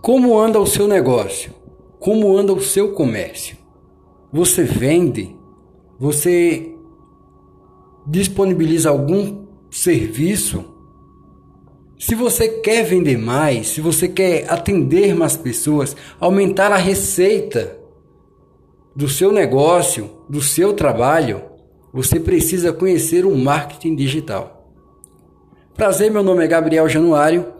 [0.00, 1.52] Como anda o seu negócio?
[1.98, 3.56] Como anda o seu comércio?
[4.32, 5.36] Você vende?
[5.98, 6.72] Você
[8.06, 10.64] disponibiliza algum serviço?
[11.98, 17.76] Se você quer vender mais, se você quer atender mais pessoas, aumentar a receita
[18.94, 21.42] do seu negócio, do seu trabalho,
[21.92, 24.72] você precisa conhecer o marketing digital.
[25.74, 27.57] Prazer, meu nome é Gabriel Januário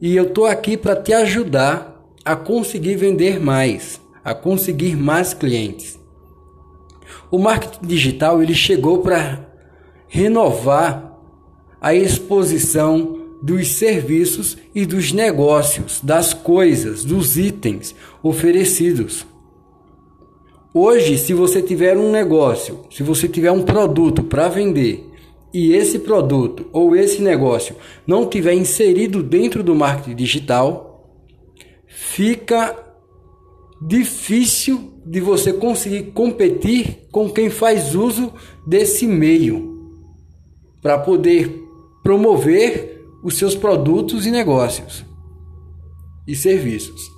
[0.00, 5.98] e eu estou aqui para te ajudar a conseguir vender mais, a conseguir mais clientes.
[7.30, 9.46] O marketing digital ele chegou para
[10.08, 11.18] renovar
[11.80, 19.26] a exposição dos serviços e dos negócios, das coisas, dos itens oferecidos.
[20.72, 25.09] Hoje, se você tiver um negócio, se você tiver um produto para vender
[25.52, 31.10] e esse produto ou esse negócio não tiver inserido dentro do marketing digital,
[31.86, 32.86] fica
[33.80, 38.32] difícil de você conseguir competir com quem faz uso
[38.66, 39.70] desse meio
[40.82, 41.62] para poder
[42.02, 45.04] promover os seus produtos e negócios
[46.26, 47.10] e serviços.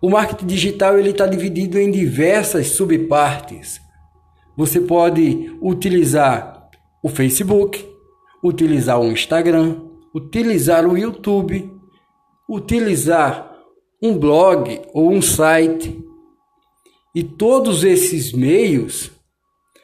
[0.00, 3.80] O marketing digital ele está dividido em diversas subpartes.
[4.56, 6.57] Você pode utilizar
[7.02, 7.84] o Facebook,
[8.42, 9.76] utilizar o Instagram,
[10.14, 11.70] utilizar o YouTube,
[12.48, 13.56] utilizar
[14.02, 16.04] um blog ou um site.
[17.14, 19.10] E todos esses meios,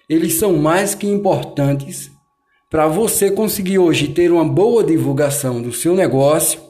[0.08, 2.10] eles são mais que importantes
[2.70, 6.60] para você conseguir hoje ter uma boa divulgação do seu negócio,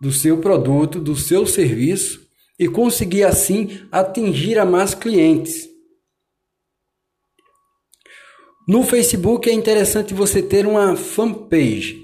[0.00, 5.69] do seu produto, do seu serviço e conseguir assim atingir a mais clientes.
[8.66, 12.00] No Facebook é interessante você ter uma fanpage.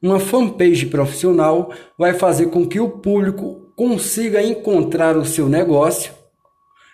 [0.00, 6.12] Uma fanpage profissional vai fazer com que o público consiga encontrar o seu negócio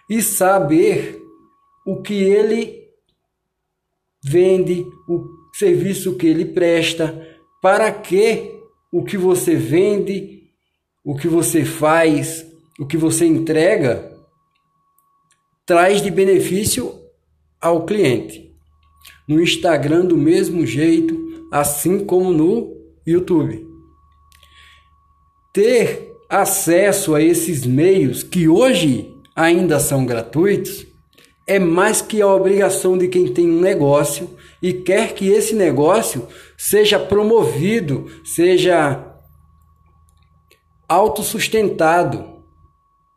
[0.09, 1.21] e saber
[1.87, 2.89] o que ele
[4.25, 5.25] vende, o
[5.55, 7.27] serviço que ele presta,
[7.61, 8.59] para que
[8.93, 10.41] o que você vende
[11.05, 12.47] o que você faz,
[12.79, 14.17] o que você entrega,
[15.65, 16.95] traz de benefício
[17.61, 18.50] ao cliente.
[19.31, 22.77] No Instagram, do mesmo jeito, assim como no
[23.07, 23.65] YouTube.
[25.53, 30.85] Ter acesso a esses meios que hoje ainda são gratuitos
[31.47, 36.27] é mais que a obrigação de quem tem um negócio e quer que esse negócio
[36.59, 39.15] seja promovido, seja
[40.89, 42.43] autossustentado,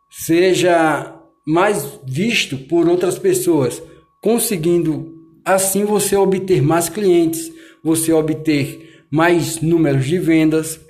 [0.08, 1.12] seja
[1.44, 3.82] mais visto por outras pessoas,
[4.20, 5.13] conseguindo
[5.44, 10.80] assim você obter mais clientes, você obter mais números de vendas,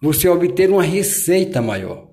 [0.00, 2.08] você obter uma receita maior.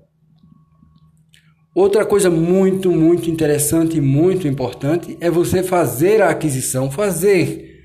[1.74, 7.80] Outra coisa muito, muito interessante e muito importante é você fazer a aquisição, fazer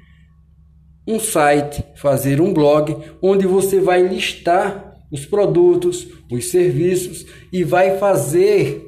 [1.07, 7.97] um site, fazer um blog onde você vai listar os produtos, os serviços e vai
[7.97, 8.85] fazer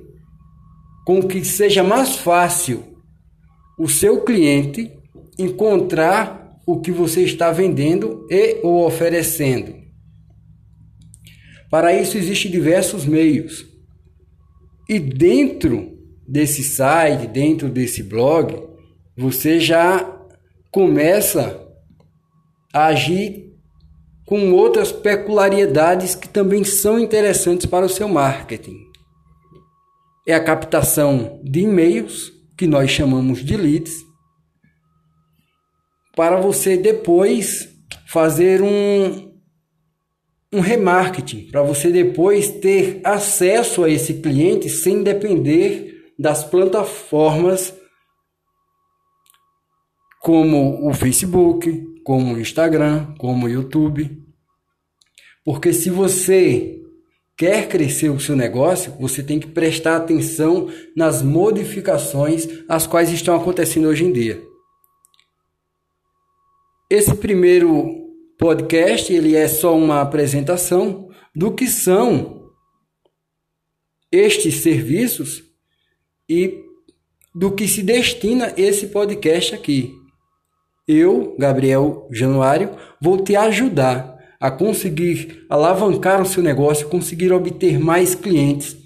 [1.05, 2.88] com que seja mais fácil
[3.79, 4.91] o seu cliente
[5.38, 9.73] encontrar o que você está vendendo e ou oferecendo.
[11.72, 13.66] Para isso existem diversos meios.
[14.88, 15.97] E dentro
[16.28, 18.62] desse site, dentro desse blog,
[19.16, 20.19] você já
[20.72, 21.66] começa
[22.73, 23.53] a agir
[24.25, 28.78] com outras peculiaridades que também são interessantes para o seu marketing.
[30.28, 34.06] É a captação de e-mails, que nós chamamos de leads,
[36.14, 37.74] para você depois
[38.06, 39.34] fazer um,
[40.52, 47.74] um remarketing, para você depois ter acesso a esse cliente sem depender das plataformas
[50.20, 54.22] como o Facebook, como o Instagram, como o YouTube.
[55.46, 56.81] Porque se você
[57.40, 63.34] quer crescer o seu negócio, você tem que prestar atenção nas modificações as quais estão
[63.34, 64.44] acontecendo hoje em dia.
[66.90, 72.52] Esse primeiro podcast, ele é só uma apresentação do que são
[74.12, 75.41] estes serviços
[76.28, 76.62] e
[77.34, 79.94] do que se destina esse podcast aqui.
[80.86, 88.16] Eu, Gabriel Januário, vou te ajudar a conseguir alavancar o seu negócio, conseguir obter mais
[88.16, 88.78] clientes,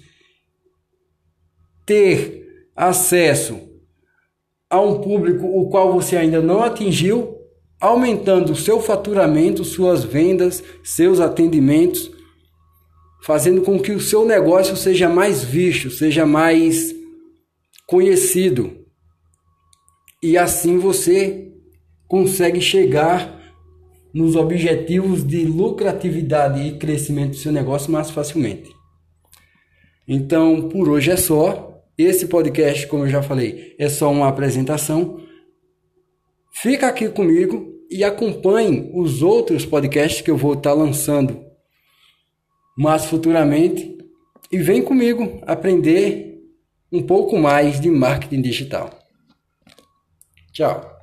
[1.86, 3.60] ter acesso
[4.68, 7.38] a um público o qual você ainda não atingiu,
[7.80, 12.10] aumentando o seu faturamento, suas vendas, seus atendimentos,
[13.22, 16.94] fazendo com que o seu negócio seja mais visto, seja mais
[17.86, 18.84] conhecido.
[20.22, 21.52] E assim você
[22.08, 23.43] consegue chegar
[24.14, 28.70] nos objetivos de lucratividade e crescimento do seu negócio mais facilmente.
[30.06, 31.72] Então, por hoje é só.
[31.96, 35.20] Esse podcast, como eu já falei, é só uma apresentação.
[36.52, 41.44] Fica aqui comigo e acompanhe os outros podcasts que eu vou estar lançando
[42.76, 43.96] mais futuramente
[44.50, 46.40] e vem comigo aprender
[46.92, 48.90] um pouco mais de marketing digital.
[50.52, 50.93] Tchau.